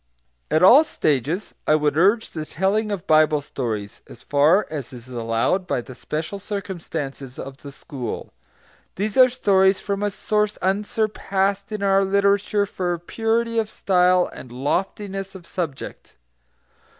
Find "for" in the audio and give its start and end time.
12.65-12.97